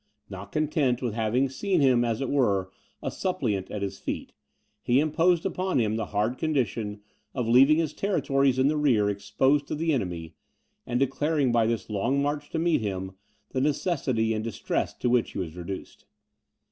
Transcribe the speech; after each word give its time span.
Not 0.31 0.51
content 0.51 0.99
with 1.03 1.13
having 1.13 1.47
seen 1.47 1.79
him, 1.79 2.03
as 2.03 2.21
it 2.21 2.31
were, 2.31 2.71
a 3.03 3.11
suppliant 3.11 3.69
at 3.69 3.83
his 3.83 3.99
feet, 3.99 4.33
he 4.81 4.99
imposed 4.99 5.45
upon 5.45 5.79
him 5.79 5.95
the 5.95 6.07
hard 6.07 6.39
condition 6.39 7.01
of 7.35 7.47
leaving 7.47 7.77
his 7.77 7.93
territories 7.93 8.57
in 8.57 8.65
his 8.65 8.73
rear 8.73 9.11
exposed 9.11 9.67
to 9.67 9.75
the 9.75 9.93
enemy, 9.93 10.33
and 10.87 10.99
declaring 10.99 11.51
by 11.51 11.67
this 11.67 11.87
long 11.87 12.19
march 12.19 12.49
to 12.49 12.57
meet 12.57 12.81
him, 12.81 13.11
the 13.51 13.61
necessity 13.61 14.33
and 14.33 14.43
distress 14.43 14.91
to 14.95 15.07
which 15.07 15.33
he 15.33 15.37
was 15.37 15.55
reduced. 15.55 16.05